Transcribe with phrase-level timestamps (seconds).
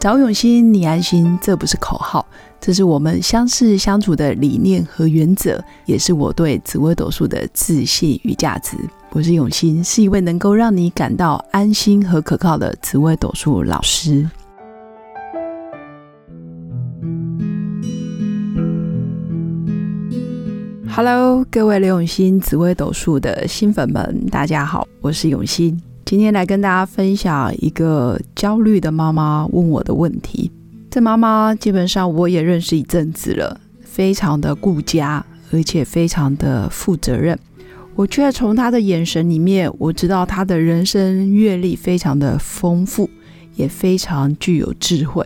[0.00, 2.24] 找永新，你安心，这不是口号，
[2.60, 8.76] 这是我们相识相处的理念和原则，也是我对紫微斗数的自信与价值。
[9.10, 14.24] 我是永新，是一位能够让你感到安心和可靠的紫微斗数老师。
[20.88, 25.76] Hello，各位刘永新紫微斗数的新粉们，大家好，我是永新。
[26.08, 30.50] 今天来跟大家分享一个焦虑的妈妈问我的问题。
[30.90, 37.38] 这妈妈基本上我也认识一阵子了，非常的顾家，而且非常的负责任。
[37.94, 43.10] 我却从她的眼神里面，我知道她的人生阅历非常的丰富，
[43.56, 45.22] 也非常具有智慧。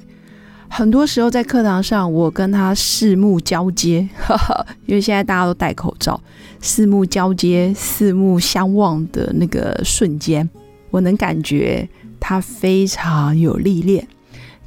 [0.69, 6.21] 很多时候在课堂上，我跟她四目交接，哈 哈因为现在大家都戴口罩，
[6.61, 10.51] 四目交接、四目相望的那个瞬间。
[10.93, 11.89] 我能感觉
[12.21, 14.07] 他非常有历练，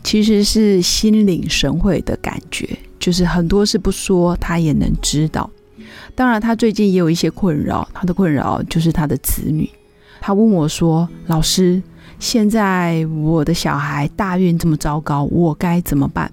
[0.04, 2.68] 其实是心领神会的感觉，
[3.00, 5.50] 就是很多事不说他也能知道。
[6.16, 9.70] 当然，他最近也有一些困扰，他的困扰就是他的子女。
[10.20, 11.82] 他问我说：“老师，
[12.20, 16.32] 现在我的小孩大运这么糟糕，我该怎么办？”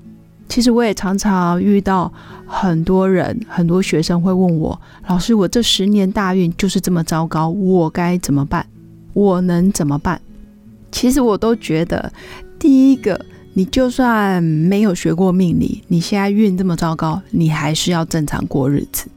[0.48, 2.12] 其实我也常常遇到
[2.46, 8.66] 很多人，很多学生会问我：“老师，我这十年大运就是这么糟糕，我该怎么办？”
[9.12, 10.20] 我能怎么办？
[10.90, 12.12] 其实我都觉得，
[12.58, 13.24] 第一个，
[13.54, 19.08] 你就算没有学过命理，你现在运这么糟糕，你还是要正常过日子。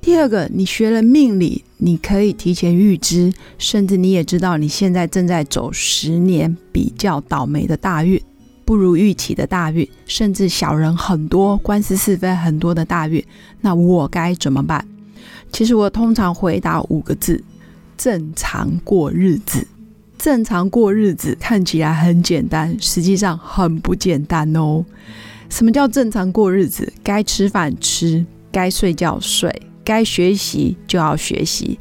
[0.00, 8.20] 第二个，你学了命理，你可以提前预知，甚至你也知道你现在正在走十年比较倒霉的大运，
[8.64, 13.24] 不如预期的大运，甚至小人很多、官司是非很多的大运，
[13.60, 14.86] 那我该怎么办？
[15.50, 17.42] 其实我通常回答五个字。
[18.04, 19.66] 正常过日子，
[20.18, 24.84] 正常过日子看起来很简单，实际上很不简单哦。
[25.48, 26.92] 什么叫正常过日子？
[27.02, 29.50] 该吃饭吃，该睡觉睡，
[29.82, 31.78] 该学习就要学习，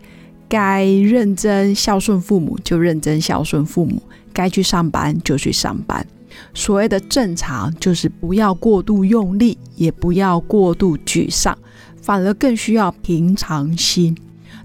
[0.48, 6.08] 该认真孝顺父母就认真孝顺父母，该去上班就去上班。
[6.54, 11.58] 所谓的正常，就是不要过度用力，也不要过度沮丧，
[12.02, 14.18] 反而更需要平常心。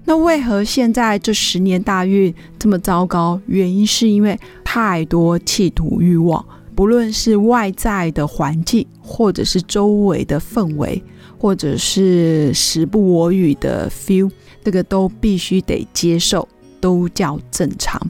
[0.09, 3.39] 那为何现在这十年大运这么糟糕？
[3.45, 6.43] 原因是因为太多企图欲望，
[6.73, 10.99] 不论是外在的环境，或者是周围的氛围，
[11.37, 14.31] 或者是时不我与的 feel，
[14.63, 16.49] 这个都必须得接受，
[16.81, 18.01] 都叫正常。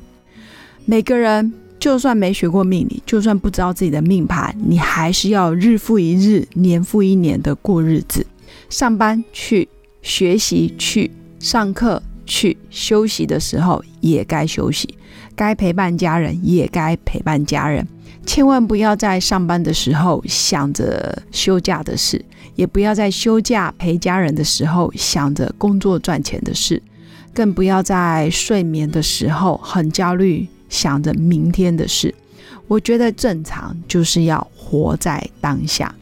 [0.86, 8.26] 每个人就算没学过命理，就算不知道自己的命盘，你还是要日复一日、年复一年的过日子，
[8.70, 9.68] 上班去，
[10.02, 11.12] 学习去。
[11.40, 14.94] 上课去休息的时候也该休息，
[15.36, 17.88] 该陪伴家人也该陪伴家人。
[18.26, 22.24] 千万不要在上班的时候想着休假的事，
[22.56, 26.84] 也不要在休假陪家人的时候想着工作赚钱的事，
[27.34, 32.14] 更不要在睡眠的时候很焦虑想着明天的事。
[32.68, 35.96] 我觉得正常就是要活在当下。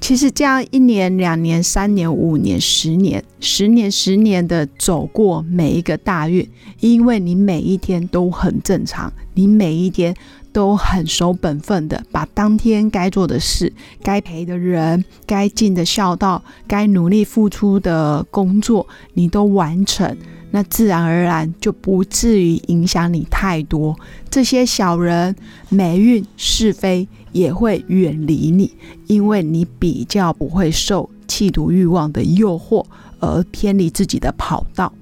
[0.00, 6.48] 其实这样一年、两年、三年、五年、十年、十年、十年的走过每一个大运，
[6.80, 10.14] 因为你每一天都很正常，你每一天
[10.52, 20.16] 都很守本分的，把当天该做的事、该陪的人、该尽的孝道、该努力付出的工作，你都完成。
[20.50, 23.94] 那自然而然就不至于影响你太多。
[24.30, 25.34] 这些小人、
[25.68, 28.72] 霉运、是非也会远离你，
[29.06, 32.84] 因为你比较不会受气度欲望的诱惑
[33.18, 34.92] 而偏离自己的跑道。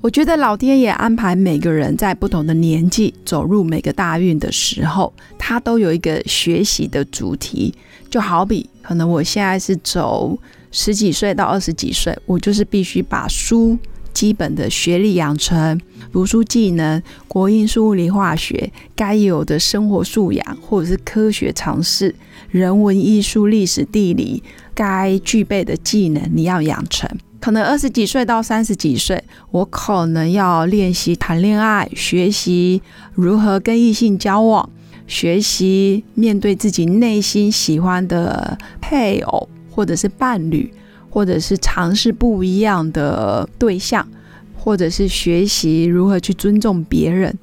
[0.00, 7.74] 我觉得老天爷安排每个人在不同的年纪走入每个大运的时候，他都有一个学习的主题。
[8.08, 10.36] 就好比，可能我现在是走
[10.72, 13.78] 十几岁到二十几岁，我就是必须把书。
[14.12, 15.80] 基本的学历养成、
[16.12, 22.14] 读书技能、国英数物理化学该有的生活素养，或者是科学常识、
[22.50, 24.42] 人文艺术、历史地理
[24.74, 27.08] 该具备的技能，你要养成。
[27.40, 32.82] 可能二十几岁到三十几岁，我可能要练习谈恋爱，学习
[33.14, 34.68] 如何跟异性交往，
[35.06, 40.70] 学习面对自己内心喜欢的配偶或者是伴侣。
[41.10, 44.06] 或者是尝试不一样的对象，
[44.56, 47.36] 或者是学习如何去尊重别人。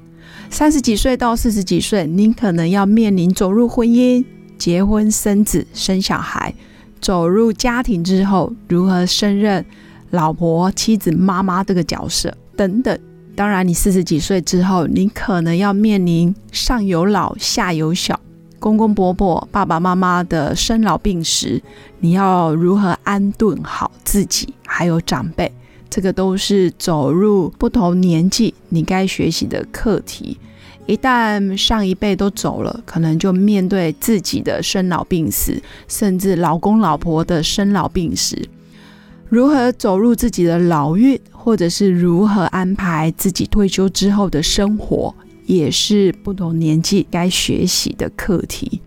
[0.50, 4.24] 三十几岁到四十几岁，您可能要面临走入婚姻、
[4.56, 6.54] 结婚、生子、生小孩，
[7.00, 9.64] 走入家庭之后如何胜任
[10.10, 12.98] 老婆、妻子、妈妈这个角色等等。
[13.36, 18.18] 当然，你四十几岁之后，你可能要面临上有老、下有小，
[18.58, 21.60] 公公婆婆、爸爸妈妈的生老病死，
[22.00, 25.52] 你要如何安顿好自己，还有长辈，
[25.88, 30.38] 这个都是走入不同年纪你该学习的课题。
[30.86, 38.48] 一旦上一辈都走了，可能就面对自己的生老病死，甚至老公老婆的生老病死，
[39.28, 45.14] 如何走入自己的老运，或者是如何安排自己退休之后的生活，
[45.48, 48.82] 也是不同年纪该学习的课题。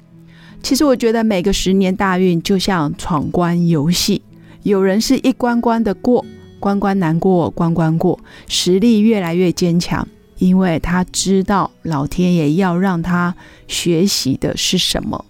[0.61, 4.21] 其实我觉得每个十年大运就像闯关游戏，
[4.61, 6.23] 有人是一关关的过，
[6.59, 10.07] 关关难过关关过，实力越来越坚强。
[10.37, 13.35] 因为他知道老天爷要让他
[13.67, 15.25] 学习的是什么，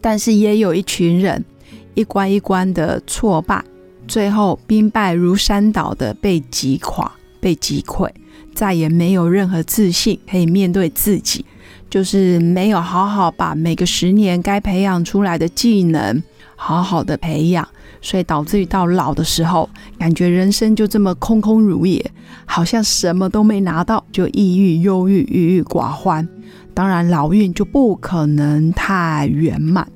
[0.00, 1.44] 但是也有一群人
[1.94, 3.64] 一关一关的挫败，
[4.06, 8.08] 最后兵败如山倒的被击垮、被击溃，
[8.54, 11.44] 再也没有任何自信可以面对自己，
[11.90, 16.22] 就是没有好好把每个十年该培养出来的技能
[16.56, 17.66] 好好的培养。
[18.00, 19.66] 所以导致于到老的时候，
[19.98, 22.10] 感觉人生就这么空空如也，
[22.44, 26.28] 好像什么都没拿到，就抑郁、忧郁、郁郁寡欢。
[26.74, 29.88] 当然，老运就不可能太圆满。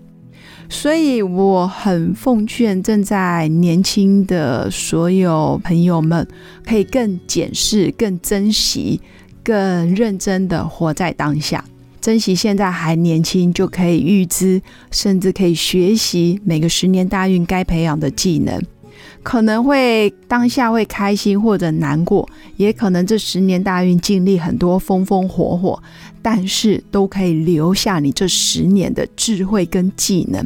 [0.71, 6.27] 所以我很奉劝正在年轻的所有朋友们，
[6.65, 9.01] 可以更检视、更珍惜、
[9.43, 11.65] 更认真的活在当下。
[12.01, 18.63] 珍惜现在还年轻，就可以预知，甚至可以学习每个十年大运该培养的技能。
[19.29, 22.27] 可能会当下会开心或者难过，
[22.57, 25.83] 也可能这十年大运经历很多风风火火，
[26.23, 30.43] 但是都可以留下你这十年的智慧跟技能。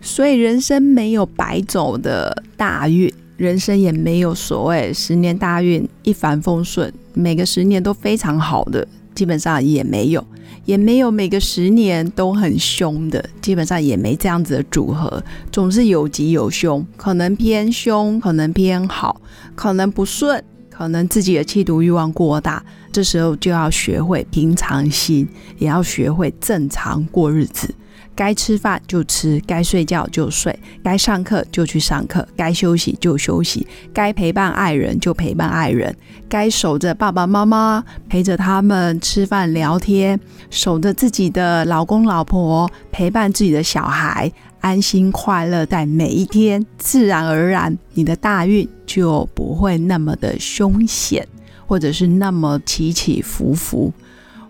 [0.00, 8.84] 所以人生没有白走的大运，人生也没有所谓十年大运一帆风顺，每个十年都非常好的，
[9.14, 10.24] 基本上也没有。
[10.64, 15.22] 也没有每个十年都很凶的，基本上也没这样子的组合，
[15.52, 19.20] 总是有吉有凶，可能偏凶，可能偏好，
[19.54, 25.28] 可能不顺，可能自己的气度欲望过大，这时候就要学会平常心，
[25.58, 27.74] 也要学会正常过日子。
[28.14, 35.94] 该吃饭就吃，该睡觉就睡，该上课就去上课，该休息就休息，该陪伴爱人就陪伴爱人，
[36.28, 40.18] 该守着爸爸妈妈，陪着他们吃饭聊天，
[40.50, 44.30] 守着自己的老公老婆，陪伴自己的小孩，
[44.60, 51.26] 安心快乐在每一天，自然而然，你的大运就不会那么的凶险，
[51.66, 53.92] 或者是那么起起伏伏。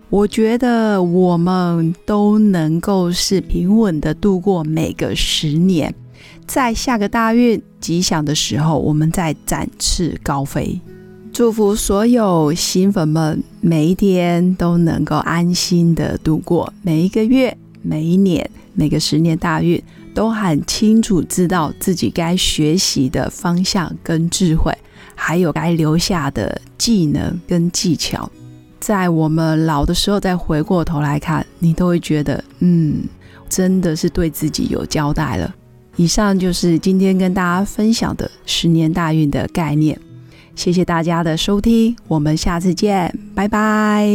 [0.09, 5.93] 我觉得我们都能够是平稳的度过每个十年，
[6.45, 10.79] 在下个大运吉祥的时候，我们再展翅高飞。
[11.33, 19.81] 祝福所有新粉们每一天都能够安心的度过每一个月、每一年、每个十年大运，
[20.13, 24.71] 都很清楚知道自己该学习的方向跟智慧，
[25.13, 28.31] 还有该留下的技能跟技巧。
[28.85, 33.01] 在我们老的时候，再回过头来看，你都会觉得，嗯，
[33.49, 35.55] 真的是对自己有交代了。
[35.95, 39.99] 以上就是今天跟大家分享的十年大运的概念。
[40.55, 44.07] 谢谢大家的收听，我们下次见，拜拜。